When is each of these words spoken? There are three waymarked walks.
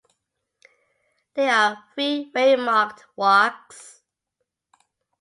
There 1.35 1.53
are 1.53 1.83
three 1.93 2.31
waymarked 2.33 3.01
walks. 3.15 4.01